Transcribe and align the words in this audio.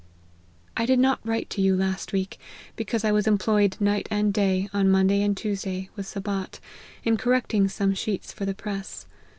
'''"I 0.77 0.87
did 0.87 0.97
not 0.97 1.19
write 1.23 1.51
to 1.51 1.61
you 1.61 1.75
last 1.75 2.11
week, 2.11 2.39
because 2.75 3.03
I 3.05 3.11
was 3.11 3.27
employed 3.27 3.77
night 3.79 4.07
and 4.09 4.33
day, 4.33 4.67
on 4.73 4.89
Monday 4.89 5.21
and 5.21 5.37
Tuesday, 5.37 5.89
with 5.95 6.07
Sabat, 6.07 6.59
in 7.03 7.17
correcting 7.17 7.67
some 7.67 7.93
sheets 7.93 8.33
for 8.33 8.43
the 8.45 8.55
press. 8.55 9.05